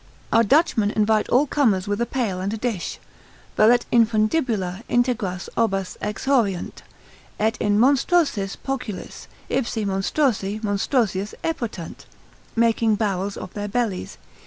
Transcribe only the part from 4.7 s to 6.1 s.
integras obbas